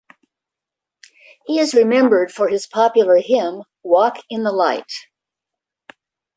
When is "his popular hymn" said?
2.47-3.61